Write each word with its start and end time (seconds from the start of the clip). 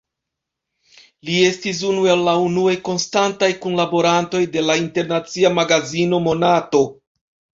Li 1.27 1.35
estis 1.49 1.81
unu 1.89 2.07
el 2.13 2.23
la 2.27 2.33
unuaj 2.45 2.73
konstantaj 2.87 3.49
kunlaborantoj 3.65 4.41
de 4.57 4.65
la 4.71 4.77
internacia 4.85 5.51
magazino 5.61 6.23
"Monato". 6.29 6.83